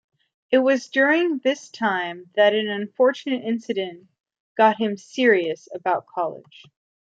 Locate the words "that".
2.33-2.55